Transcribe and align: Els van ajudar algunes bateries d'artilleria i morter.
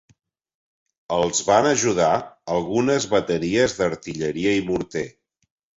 Els 1.17 1.41
van 1.51 1.69
ajudar 1.73 2.09
algunes 2.57 3.09
bateries 3.15 3.79
d'artilleria 3.83 4.61
i 4.63 4.69
morter. 4.73 5.11